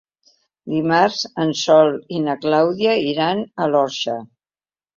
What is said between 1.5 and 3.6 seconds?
Sol i na Clàudia iran